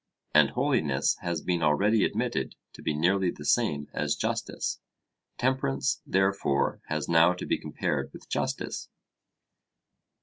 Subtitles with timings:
[0.33, 4.79] And holiness has been already admitted to be nearly the same as justice.
[5.37, 8.89] Temperance, therefore, has now to be compared with justice.